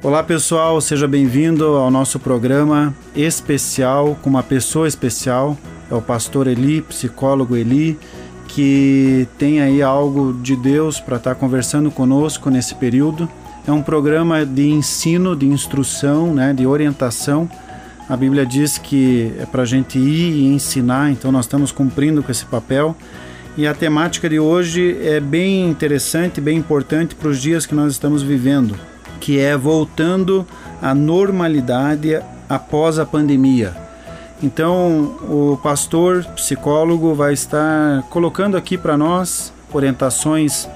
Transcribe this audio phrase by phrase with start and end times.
[0.00, 5.58] Olá pessoal, seja bem-vindo ao nosso programa especial com uma pessoa especial,
[5.90, 7.98] é o pastor Eli, psicólogo Eli,
[8.46, 13.28] que tem aí algo de Deus para estar tá conversando conosco nesse período.
[13.66, 17.50] É um programa de ensino, de instrução, né, de orientação.
[18.08, 22.22] A Bíblia diz que é para a gente ir e ensinar, então nós estamos cumprindo
[22.22, 22.96] com esse papel.
[23.56, 27.92] E a temática de hoje é bem interessante, bem importante para os dias que nós
[27.94, 28.78] estamos vivendo
[29.20, 30.46] que é voltando
[30.80, 33.74] à normalidade após a pandemia.
[34.42, 40.68] Então, o pastor psicólogo vai estar colocando aqui para nós orientações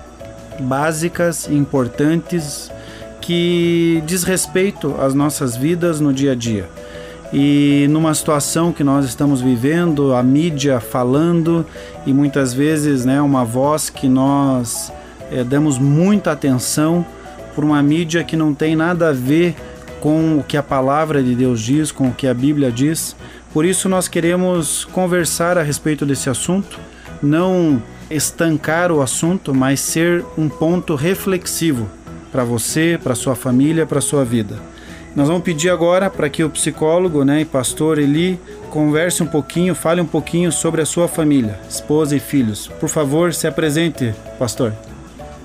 [0.60, 2.70] básicas importantes
[3.20, 6.68] que diz respeito às nossas vidas no dia a dia.
[7.32, 11.64] E numa situação que nós estamos vivendo, a mídia falando
[12.04, 14.92] e muitas vezes, né, uma voz que nós
[15.30, 17.06] é, damos muita atenção
[17.54, 19.54] por uma mídia que não tem nada a ver
[20.00, 23.14] com o que a palavra de Deus diz, com o que a Bíblia diz.
[23.52, 26.80] Por isso nós queremos conversar a respeito desse assunto,
[27.22, 31.88] não estancar o assunto, mas ser um ponto reflexivo
[32.32, 34.56] para você, para sua família, para sua vida.
[35.14, 39.74] Nós vamos pedir agora para que o psicólogo né, e pastor Eli converse um pouquinho,
[39.74, 42.66] fale um pouquinho sobre a sua família, esposa e filhos.
[42.80, 44.72] Por favor, se apresente, pastor.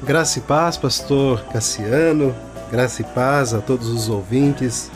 [0.03, 2.33] Graça e paz, pastor Cassiano,
[2.71, 4.91] graça e paz a todos os ouvintes.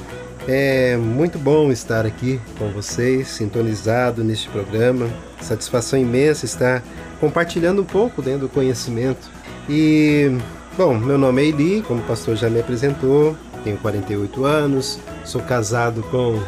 [0.47, 5.09] É muito bom estar aqui com vocês, sintonizado neste programa.
[5.41, 6.83] Satisfação imensa estar
[7.19, 9.29] compartilhando um pouco dentro do conhecimento.
[9.67, 10.37] E,
[10.77, 15.41] bom, meu nome é Eli, como o pastor já me apresentou, tenho 48 anos, sou
[15.41, 16.39] casado com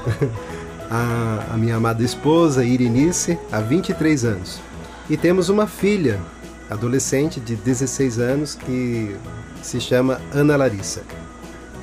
[0.89, 4.59] a, a minha amada esposa, Irinice, há 23 anos.
[5.09, 6.19] E temos uma filha,
[6.73, 9.15] adolescente de 16 anos que
[9.61, 11.01] se chama Ana Larissa.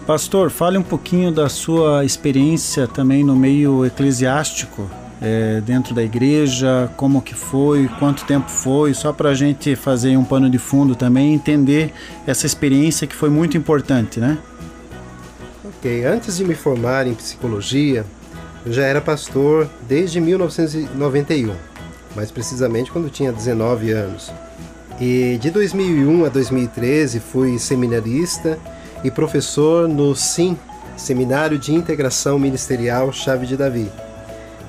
[0.06, 6.90] Pastor, fale um pouquinho da sua experiência também no meio eclesiástico, é, dentro da igreja,
[6.96, 10.94] como que foi, quanto tempo foi, só para a gente fazer um pano de fundo
[10.94, 11.92] também, entender
[12.26, 14.38] essa experiência que foi muito importante, né?
[15.64, 18.04] Ok, antes de me formar em psicologia,
[18.64, 21.54] eu já era pastor desde 1991,
[22.16, 24.32] mais precisamente quando tinha 19 anos.
[25.00, 28.58] E de 2001 a 2013 fui seminarista
[29.02, 30.58] e professor no SIM,
[30.94, 33.90] Seminário de Integração Ministerial Chave de Davi.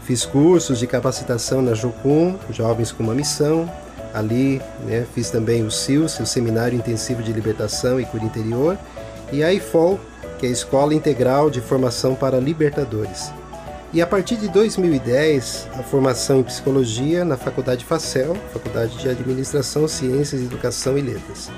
[0.06, 3.70] Fiz cursos de capacitação na Jocum, Jovens com uma Missão.
[4.14, 8.78] Ali né, fiz também o SILS, o Seminário Intensivo de Libertação e Cura Interior,
[9.34, 10.00] e a IFOL,
[10.40, 13.34] que é a Escola Integral de Formação para Libertadores.
[13.94, 19.86] E a partir de 2010, a formação em psicologia na Faculdade Facel, Faculdade de Administração,
[19.86, 21.52] Ciências, Educação e Letras.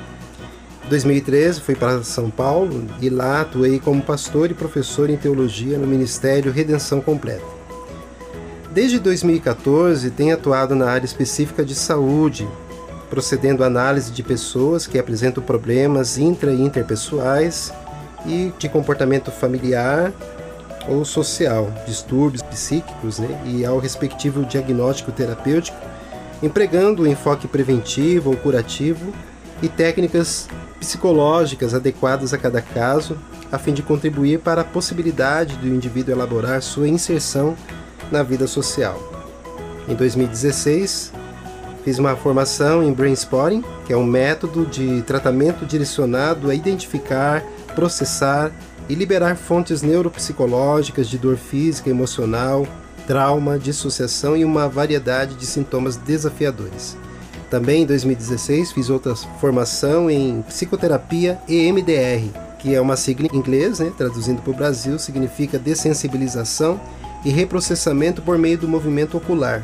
[0.83, 5.77] Em 2013 fui para São Paulo e lá atuei como pastor e professor em teologia
[5.77, 7.45] no Ministério Redenção Completa.
[8.71, 12.47] Desde 2014 tenho atuado na área específica de saúde,
[13.11, 17.71] procedendo à análise de pessoas que apresentam problemas intra e interpessoais
[18.25, 20.11] e de comportamento familiar
[20.87, 25.77] ou social, distúrbios psíquicos né, e ao respectivo diagnóstico terapêutico,
[26.41, 29.13] empregando o enfoque preventivo ou curativo
[29.61, 30.47] e técnicas
[30.79, 33.17] psicológicas adequadas a cada caso,
[33.51, 37.55] a fim de contribuir para a possibilidade do indivíduo elaborar sua inserção
[38.11, 38.99] na vida social.
[39.87, 41.13] Em 2016,
[41.83, 47.43] fiz uma formação em Brain Spotting, que é um método de tratamento direcionado a identificar,
[47.75, 48.51] processar
[48.89, 52.67] e liberar fontes neuropsicológicas de dor física, emocional,
[53.07, 56.97] trauma, dissociação e uma variedade de sintomas desafiadores.
[57.49, 63.79] Também em 2016 fiz outra formação em psicoterapia EMDR, que é uma sigla em inglês,
[63.79, 66.79] né, traduzindo para o Brasil, significa dessensibilização
[67.23, 69.63] e reprocessamento por meio do movimento ocular.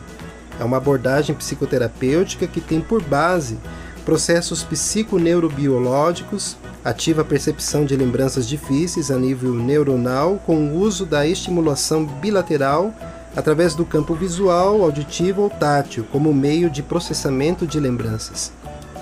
[0.59, 3.58] É uma abordagem psicoterapêutica que tem por base
[4.06, 11.28] processos psiconeurobiológicos ativa a percepção de lembranças difíceis a nível neuronal com o uso da
[11.28, 12.93] estimulação bilateral
[13.35, 18.52] através do campo visual, auditivo ou tátil como meio de processamento de lembranças.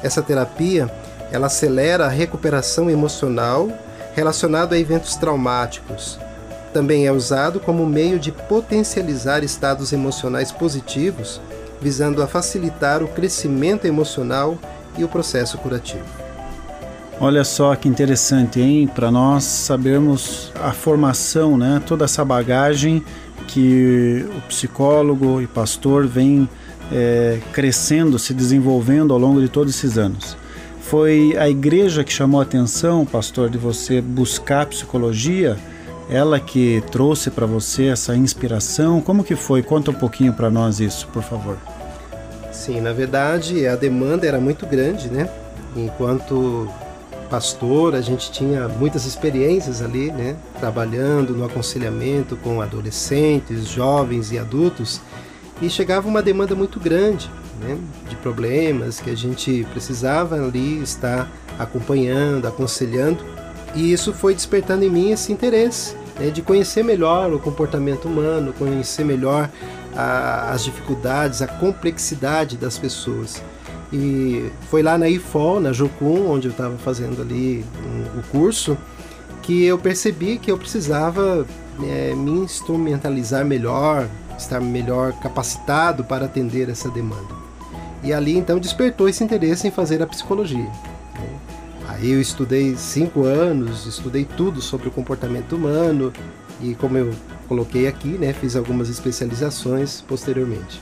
[0.04, 0.92] Essa terapia
[1.32, 3.70] ela acelera a recuperação emocional
[4.14, 6.20] relacionado a eventos traumáticos.
[6.74, 11.40] Também é usado como meio de potencializar estados emocionais positivos,
[11.82, 14.58] visando a facilitar o crescimento emocional
[14.98, 16.27] e o processo curativo.
[17.20, 18.88] Olha só que interessante, hein?
[18.88, 21.82] Para nós sabermos a formação, né?
[21.84, 23.04] Toda essa bagagem
[23.48, 26.48] que o psicólogo e pastor vem
[26.92, 30.38] é, crescendo, se desenvolvendo ao longo de todos esses anos.
[30.82, 35.58] Foi a igreja que chamou a atenção, pastor, de você buscar psicologia?
[36.10, 39.02] Ela que trouxe para você essa inspiração?
[39.02, 39.64] Como que foi?
[39.64, 41.58] Conta um pouquinho para nós isso, por favor.
[42.52, 45.28] Sim, na verdade a demanda era muito grande, né?
[45.76, 46.70] Enquanto
[47.30, 50.36] pastor, a gente tinha muitas experiências ali, né?
[50.60, 55.02] Trabalhando no aconselhamento com adolescentes, jovens e adultos,
[55.62, 57.30] e chegava uma demanda muito grande,
[57.60, 57.78] né?
[58.10, 61.30] De problemas que a gente precisava ali estar
[61.60, 63.24] acompanhando, aconselhando
[63.76, 68.54] e isso foi despertando em mim esse interesse né, de conhecer melhor o comportamento humano,
[68.54, 69.50] conhecer melhor
[69.96, 73.42] a, as dificuldades, a complexidade das pessoas.
[73.92, 77.64] E foi lá na IFOL, na Jocum, onde eu estava fazendo ali
[78.18, 78.78] o curso,
[79.42, 81.46] que eu percebi que eu precisava
[81.84, 87.36] é, me instrumentalizar melhor, estar melhor capacitado para atender essa demanda.
[88.04, 90.70] E ali então despertou esse interesse em fazer a psicologia.
[91.88, 96.14] Aí eu estudei cinco anos, estudei tudo sobre o comportamento humano
[96.62, 97.12] e como eu
[97.48, 100.80] coloquei aqui, né, fiz algumas especializações posteriormente.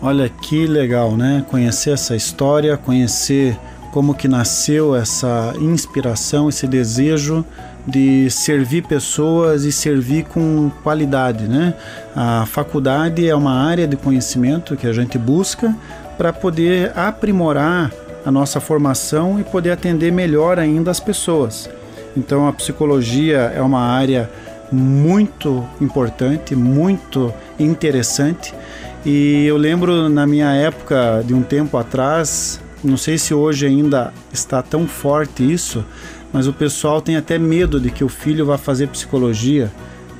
[0.00, 1.44] Olha que legal, né?
[1.48, 3.58] Conhecer essa história, conhecer
[3.92, 7.44] como que nasceu essa inspiração, esse desejo
[7.86, 11.72] de servir pessoas e servir com qualidade, né?
[12.14, 15.74] A faculdade é uma área de conhecimento que a gente busca
[16.18, 17.90] para poder aprimorar
[18.24, 21.70] a nossa formação e poder atender melhor ainda as pessoas.
[22.16, 24.28] Então a psicologia é uma área
[24.70, 28.52] muito importante, muito interessante.
[29.08, 34.12] E eu lembro na minha época, de um tempo atrás, não sei se hoje ainda
[34.32, 35.84] está tão forte isso,
[36.32, 39.70] mas o pessoal tem até medo de que o filho vá fazer psicologia,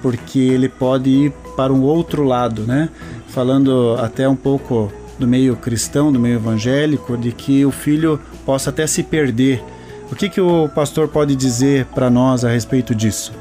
[0.01, 2.89] porque ele pode ir para um outro lado, né?
[3.27, 8.71] Falando até um pouco do meio cristão, do meio evangélico, de que o filho possa
[8.71, 9.65] até se perder.
[10.13, 13.33] O que, que o pastor pode dizer para nós a respeito disso?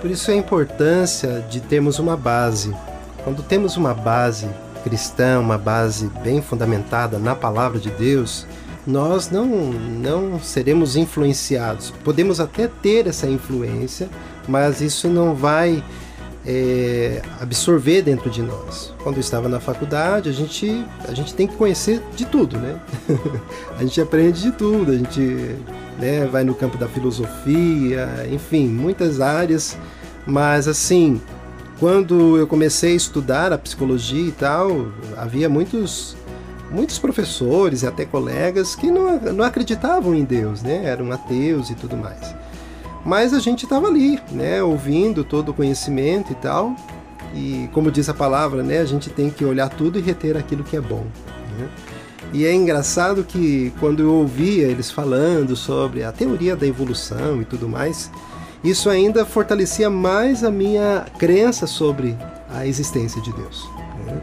[0.00, 2.74] Por isso a importância de termos uma base.
[3.26, 4.48] Quando temos uma base
[4.84, 8.46] cristã, uma base bem fundamentada na palavra de Deus,
[8.86, 11.92] nós não, não seremos influenciados.
[12.04, 14.08] Podemos até ter essa influência,
[14.46, 15.82] mas isso não vai
[16.46, 18.94] é, absorver dentro de nós.
[19.02, 22.78] Quando eu estava na faculdade, a gente, a gente tem que conhecer de tudo, né?
[23.76, 25.56] a gente aprende de tudo, a gente
[25.98, 29.76] né, vai no campo da filosofia, enfim, muitas áreas,
[30.24, 31.20] mas assim,
[31.78, 36.16] quando eu comecei a estudar a psicologia e tal, havia muitos
[36.70, 40.84] muitos professores e até colegas que não, não acreditavam em Deus, né?
[40.84, 42.34] Eram ateus e tudo mais.
[43.04, 46.74] Mas a gente estava ali, né, ouvindo todo o conhecimento e tal.
[47.32, 50.64] E como diz a palavra, né, a gente tem que olhar tudo e reter aquilo
[50.64, 51.04] que é bom.
[51.56, 51.68] Né?
[52.32, 57.44] E é engraçado que quando eu ouvia eles falando sobre a teoria da evolução e
[57.44, 58.10] tudo mais,
[58.68, 62.16] isso ainda fortalecia mais a minha crença sobre
[62.50, 63.68] a existência de Deus.
[64.04, 64.20] Né?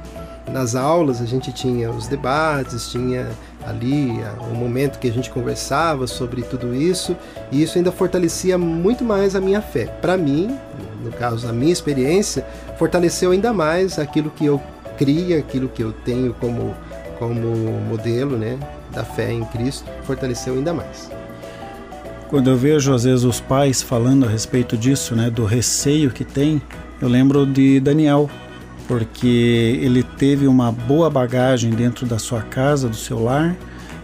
[0.51, 3.30] Nas aulas a gente tinha os debates, tinha
[3.66, 4.12] ali
[4.51, 7.16] o momento que a gente conversava sobre tudo isso,
[7.51, 9.86] e isso ainda fortalecia muito mais a minha fé.
[9.86, 10.57] Para mim,
[11.04, 12.45] no caso, a minha experiência,
[12.78, 14.62] fortaleceu ainda mais aquilo que eu
[14.98, 16.75] cria, aquilo que eu tenho como,
[17.18, 17.48] como
[17.88, 18.60] modelo né,
[18.92, 21.10] da fé em Cristo, fortaleceu ainda mais.
[22.33, 26.24] Quando eu vejo às vezes os pais falando a respeito disso, né, do receio que
[26.24, 26.59] tem,
[26.99, 28.28] eu lembro de Daniel,
[28.87, 33.56] porque ele teve uma boa bagagem dentro da sua casa, do seu lar,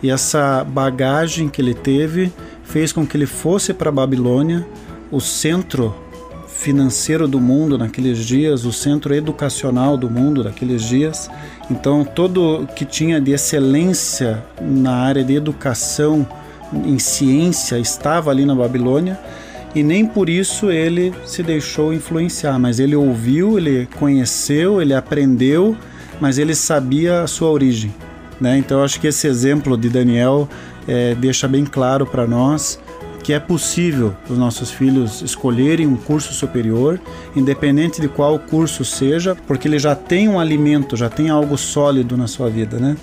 [0.04, 2.32] e essa bagagem que ele teve
[2.64, 4.64] fez com que ele fosse para Babilônia,
[5.10, 5.96] o centro
[6.48, 11.32] financeiro do mundo naqueles dias, o centro educacional do mundo naqueles dias.
[11.72, 16.28] Então, todo que tinha de excelência na área de educação,
[16.74, 19.20] em ciência, estava ali na Babilônia
[19.74, 25.78] e nem por isso ele se deixou influenciar, mas ele ouviu, ele conheceu, ele aprendeu,
[26.20, 27.94] mas ele sabia a sua origem.
[28.42, 28.58] Né?
[28.58, 30.50] Então, acho que esse exemplo de Daniel
[30.88, 32.80] é, deixa bem claro para nós
[33.24, 37.00] que é possível os nossos filhos escolherem um curso superior,
[37.36, 42.16] independente de qual curso seja, porque ele já tem um alimento, já tem algo sólido
[42.18, 42.96] na sua vida, né?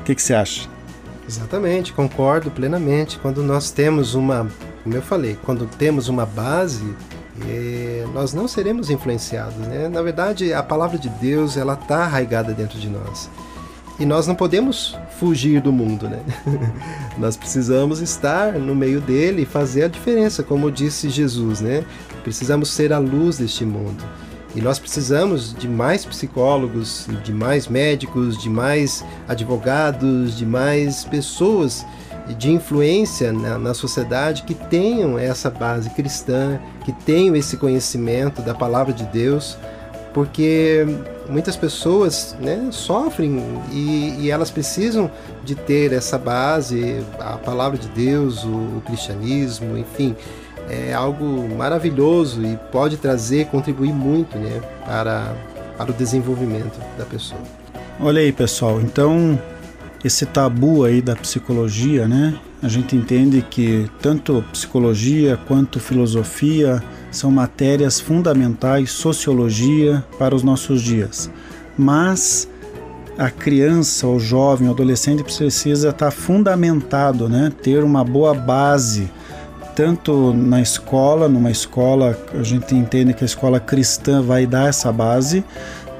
[0.00, 0.68] O que, que você acha?
[1.28, 3.18] Exatamente, concordo plenamente.
[3.18, 4.48] Quando nós temos uma
[4.82, 6.84] como eu falei, quando temos uma base,
[7.48, 9.56] é, nós não seremos influenciados.
[9.56, 9.88] Né?
[9.88, 13.30] Na verdade, a palavra de Deus ela está arraigada dentro de nós.
[13.98, 16.20] E nós não podemos fugir do mundo, né?
[17.18, 21.84] nós precisamos estar no meio dele e fazer a diferença, como disse Jesus, né?
[22.24, 24.02] Precisamos ser a luz deste mundo.
[24.54, 31.86] E nós precisamos de mais psicólogos, de mais médicos, de mais advogados, de mais pessoas
[32.38, 38.54] de influência na, na, sociedade que tenham essa base cristã, que tenham esse conhecimento da
[38.54, 39.58] palavra de Deus,
[40.14, 40.86] porque
[41.28, 43.42] muitas pessoas né, sofrem
[43.72, 45.10] e, e, elas precisam
[45.42, 50.14] de ter essa base, a palavra de Deus, o, o cristianismo, enfim,
[50.68, 55.34] é algo maravilhoso e pode trazer, contribuir muito né, para,
[55.76, 57.40] para o desenvolvimento da pessoa.
[58.00, 59.38] Olha aí, pessoal, então
[60.04, 62.34] esse tabu aí da psicologia, né?
[62.62, 70.80] A gente entende que tanto psicologia quanto filosofia são matérias fundamentais, sociologia para os nossos
[70.80, 71.30] dias.
[71.76, 72.48] Mas
[73.18, 77.52] a criança, o jovem, o adolescente precisa estar fundamentado, né?
[77.62, 79.10] Ter uma boa base
[79.74, 84.92] tanto na escola, numa escola, a gente entende que a escola cristã vai dar essa
[84.92, 85.44] base,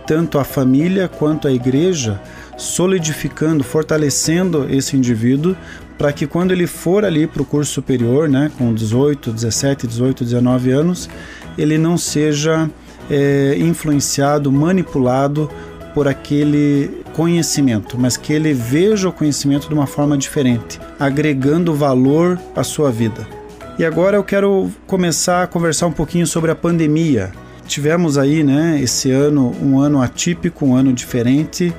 [0.06, 2.20] tanto a família quanto a igreja,
[2.56, 5.56] solidificando, fortalecendo esse indivíduo
[5.98, 10.24] para que quando ele for ali para o curso superior, né, com 18, 17, 18,
[10.24, 11.08] 19 anos,
[11.56, 12.68] ele não seja
[13.10, 15.48] é, influenciado, manipulado
[15.94, 22.40] por aquele conhecimento, mas que ele veja o conhecimento de uma forma diferente, agregando valor
[22.56, 23.41] à sua vida.
[23.82, 27.32] E agora eu quero começar a conversar um pouquinho sobre a pandemia.
[27.66, 31.74] Tivemos aí, né, esse ano um ano atípico, um ano diferente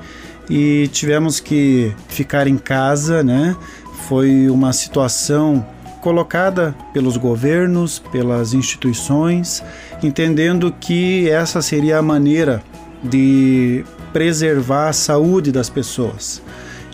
[0.50, 3.56] e tivemos que ficar em casa, né?
[4.10, 5.66] Foi uma situação
[6.02, 9.64] colocada pelos governos, pelas instituições,
[10.04, 12.62] entendendo que essa seria a maneira
[13.02, 16.42] de preservar a saúde das pessoas.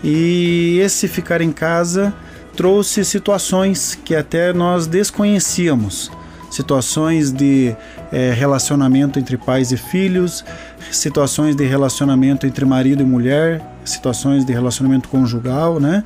[0.03, 2.13] E esse ficar em casa
[2.59, 6.11] trouxe situações que até nós desconhecíamos
[6.51, 7.73] situações de
[8.11, 10.43] é, relacionamento entre pais e filhos,
[10.91, 16.03] situações de relacionamento entre marido e mulher, situações de relacionamento conjugal, né?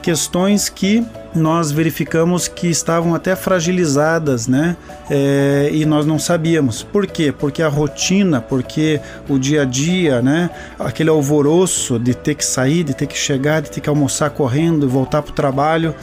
[0.00, 1.04] questões que
[1.36, 4.76] nós verificamos que estavam até fragilizadas, né?
[5.10, 6.82] É, e nós não sabíamos.
[6.82, 7.32] Por quê?
[7.36, 10.50] Porque a rotina, porque o dia a dia, né?
[10.78, 14.88] Aquele alvoroço de ter que sair, de ter que chegar, de ter que almoçar correndo,
[14.88, 15.94] voltar para o trabalho.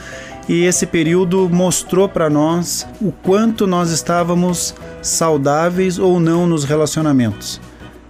[0.48, 7.60] E esse período mostrou para nós o quanto nós estávamos saudáveis ou não nos relacionamentos.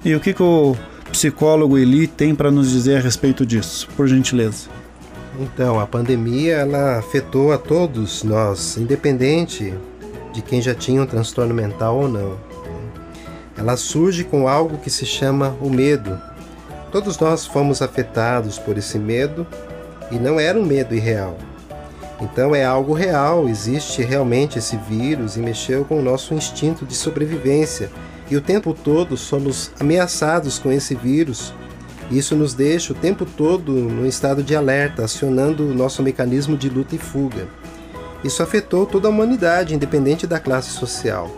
[0.04, 0.76] E o que, que o
[1.12, 4.83] psicólogo Eli tem para nos dizer a respeito disso, por gentileza?
[5.38, 9.74] Então, a pandemia ela afetou a todos nós, independente
[10.32, 12.38] de quem já tinha um transtorno mental ou não.
[13.56, 16.20] Ela surge com algo que se chama o medo.
[16.92, 19.46] Todos nós fomos afetados por esse medo
[20.10, 21.36] e não era um medo irreal.
[22.20, 26.94] Então é algo real, existe realmente esse vírus e mexeu com o nosso instinto de
[26.94, 27.90] sobrevivência.
[28.30, 31.52] E o tempo todo somos ameaçados com esse vírus
[32.10, 36.68] isso nos deixa o tempo todo no estado de alerta, acionando o nosso mecanismo de
[36.68, 37.48] luta e fuga.
[38.22, 41.30] Isso afetou toda a humanidade, independente da classe social.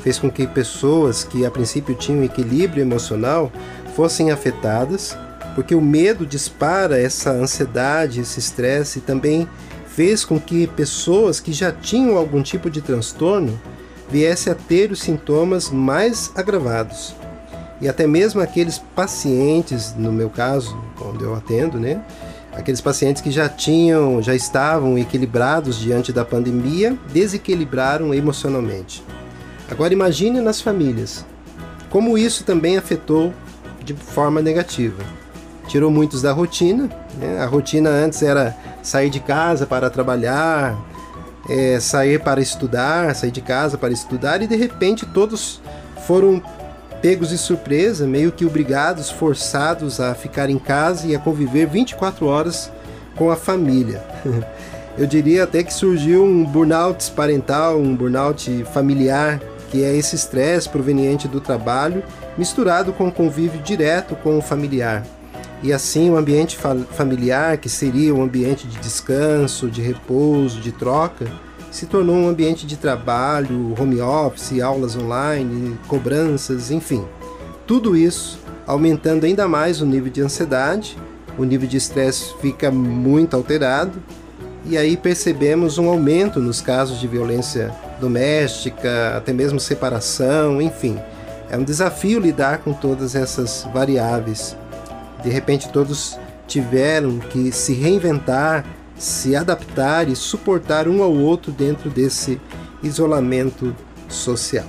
[0.00, 3.50] Fez com que pessoas que a princípio tinham equilíbrio emocional
[3.94, 5.16] fossem afetadas,
[5.54, 9.48] porque o medo dispara essa ansiedade, esse estresse, e também
[9.86, 13.58] fez com que pessoas que já tinham algum tipo de transtorno
[14.10, 17.14] viessem a ter os sintomas mais agravados
[17.80, 22.02] e até mesmo aqueles pacientes, no meu caso, onde eu atendo, né?
[22.52, 29.02] Aqueles pacientes que já tinham, já estavam equilibrados diante da pandemia, desequilibraram emocionalmente.
[29.68, 31.24] Agora imagine nas famílias.
[31.90, 33.32] Como isso também afetou
[33.84, 35.02] de forma negativa.
[35.66, 36.88] Tirou muitos da rotina.
[37.18, 37.40] Né?
[37.40, 40.76] A rotina antes era sair de casa para trabalhar,
[41.48, 45.60] é, sair para estudar, sair de casa para estudar, e de repente todos
[46.06, 46.42] foram
[47.04, 52.24] pegos de surpresa, meio que obrigados, forçados a ficar em casa e a conviver 24
[52.24, 52.72] horas
[53.14, 54.02] com a família.
[54.96, 59.38] Eu diria até que surgiu um burnout parental, um burnout familiar,
[59.70, 62.02] que é esse estresse proveniente do trabalho
[62.38, 65.04] misturado com o convívio direto com o familiar.
[65.62, 66.56] E assim o ambiente
[66.92, 71.26] familiar, que seria um ambiente de descanso, de repouso, de troca,
[71.74, 77.04] se tornou um ambiente de trabalho, home office, aulas online, cobranças, enfim.
[77.66, 80.96] Tudo isso aumentando ainda mais o nível de ansiedade,
[81.36, 84.00] o nível de estresse fica muito alterado
[84.64, 90.96] e aí percebemos um aumento nos casos de violência doméstica, até mesmo separação, enfim.
[91.50, 94.56] É um desafio lidar com todas essas variáveis.
[95.24, 98.64] De repente, todos tiveram que se reinventar,
[99.04, 102.40] se adaptar e suportar um ao outro dentro desse
[102.82, 103.76] isolamento
[104.08, 104.64] social.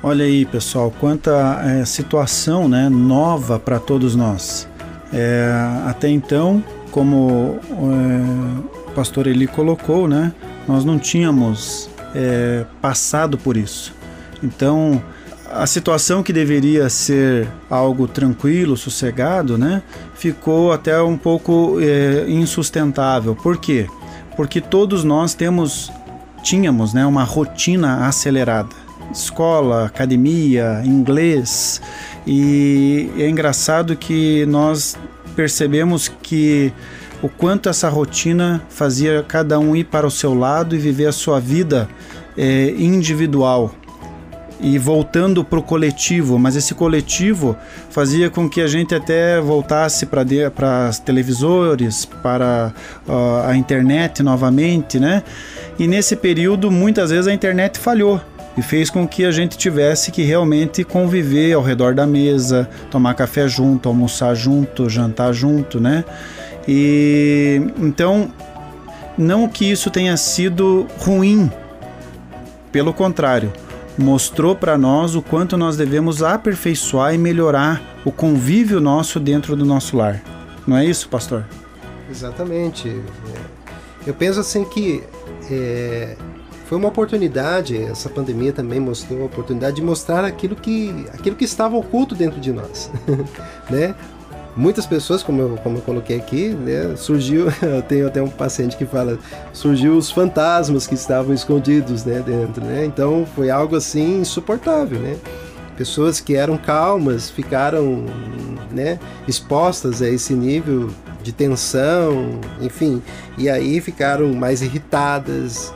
[0.00, 4.68] Olha aí, pessoal, quanta é, situação né, nova para todos nós.
[5.12, 5.50] É,
[5.84, 6.62] até então,
[6.92, 10.32] como é, o pastor Eli colocou, né?
[10.68, 11.90] Nós não tínhamos
[12.80, 13.92] passado por isso.
[14.42, 15.02] Então,
[15.52, 19.82] a situação que deveria ser algo tranquilo, sossegado, né,
[20.14, 23.36] ficou até um pouco é, insustentável.
[23.36, 23.86] Por quê?
[24.36, 25.92] Porque todos nós temos,
[26.42, 28.82] tínhamos, né, uma rotina acelerada.
[29.12, 31.82] Escola, academia, inglês.
[32.26, 34.96] E é engraçado que nós
[35.36, 36.72] percebemos que
[37.20, 41.12] o quanto essa rotina fazia cada um ir para o seu lado e viver a
[41.12, 41.88] sua vida
[42.38, 43.74] é, individual
[44.62, 47.56] e voltando para o coletivo, mas esse coletivo
[47.90, 52.72] fazia com que a gente até voltasse para os televisores, para
[53.08, 55.24] uh, a internet novamente, né?
[55.78, 58.20] E nesse período, muitas vezes a internet falhou
[58.56, 63.14] e fez com que a gente tivesse que realmente conviver ao redor da mesa, tomar
[63.14, 66.04] café junto, almoçar junto, jantar junto, né?
[66.68, 68.30] E então,
[69.18, 71.50] não que isso tenha sido ruim,
[72.70, 73.52] pelo contrário,
[73.98, 79.64] mostrou para nós o quanto nós devemos aperfeiçoar e melhorar o convívio nosso dentro do
[79.64, 80.22] nosso lar.
[80.66, 81.44] Não é isso, pastor?
[82.10, 82.88] Exatamente.
[82.88, 85.02] É, eu penso assim que
[85.50, 86.16] é,
[86.66, 91.44] foi uma oportunidade, essa pandemia também mostrou a oportunidade de mostrar aquilo que, aquilo que
[91.44, 92.90] estava oculto dentro de nós.
[93.68, 93.94] né?
[94.56, 98.76] Muitas pessoas, como eu, como eu coloquei aqui, né, surgiu, eu tenho até um paciente
[98.76, 99.18] que fala,
[99.52, 102.84] surgiu os fantasmas que estavam escondidos, né, dentro, né?
[102.84, 105.16] Então foi algo assim insuportável, né?
[105.76, 108.04] Pessoas que eram calmas ficaram,
[108.70, 110.90] né, expostas a esse nível
[111.22, 113.02] de tensão, enfim,
[113.38, 115.72] e aí ficaram mais irritadas.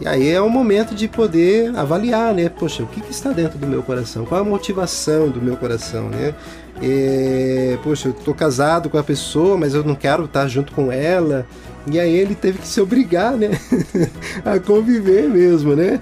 [0.00, 2.48] E aí é o momento de poder avaliar, né?
[2.48, 4.24] Poxa, o que, que está dentro do meu coração?
[4.24, 6.34] Qual a motivação do meu coração, né?
[6.82, 10.90] É, poxa, eu tô casado com a pessoa, mas eu não quero estar junto com
[10.90, 11.46] ela.
[11.86, 13.50] E aí ele teve que se obrigar, né?
[14.44, 16.00] a conviver mesmo, né?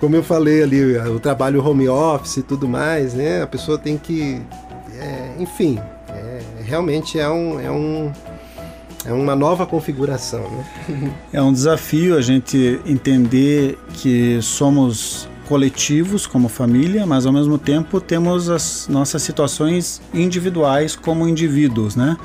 [0.00, 3.42] Como eu falei ali, o trabalho home office e tudo mais, né?
[3.42, 4.40] A pessoa tem que.
[4.98, 7.60] É, enfim, é, realmente é um.
[7.60, 8.10] É um
[9.04, 10.42] é uma nova configuração.
[10.88, 11.12] Né?
[11.32, 18.00] é um desafio a gente entender que somos coletivos como família, mas ao mesmo tempo
[18.00, 22.16] temos as nossas situações individuais como indivíduos, né?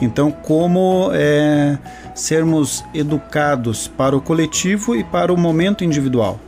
[0.00, 1.78] Então, como é,
[2.14, 6.38] sermos educados para o coletivo e para o momento individual.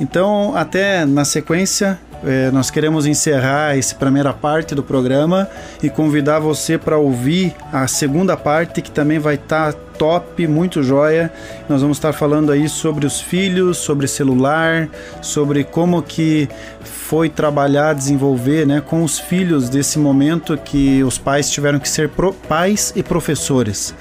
[0.00, 5.48] Então, até na sequência, é, nós queremos encerrar essa primeira parte do programa
[5.82, 10.82] e convidar você para ouvir a segunda parte que também vai estar tá top, muito
[10.82, 11.32] joia.
[11.68, 14.88] Nós vamos estar falando aí sobre os filhos, sobre celular,
[15.20, 16.48] sobre como que
[16.82, 22.10] foi trabalhar, desenvolver, né, com os filhos desse momento que os pais tiveram que ser
[22.48, 23.94] pais e professores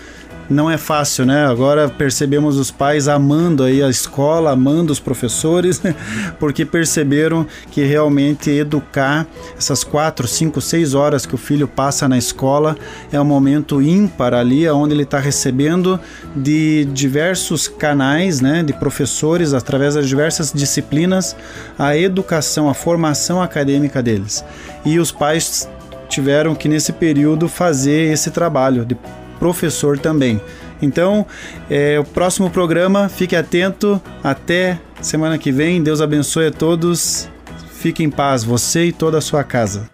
[0.49, 1.45] não é fácil, né?
[1.45, 5.81] Agora percebemos os pais amando aí a escola, amando os professores,
[6.39, 9.25] porque perceberam que realmente educar
[9.57, 12.75] essas quatro, cinco, seis horas que o filho passa na escola
[13.11, 15.99] é um momento ímpar ali, onde ele está recebendo
[16.35, 21.35] de diversos canais, né, de professores através das diversas disciplinas
[21.77, 24.43] a educação, a formação acadêmica deles.
[24.85, 25.69] E os pais
[26.09, 28.95] tiveram que nesse período fazer esse trabalho de
[29.43, 30.39] professor também.
[30.81, 31.27] Então,
[31.69, 34.01] é, o próximo programa, fique atento.
[34.23, 35.83] Até semana que vem.
[35.83, 37.27] Deus abençoe a todos.
[37.73, 39.89] Fique em paz, você e toda a sua casa.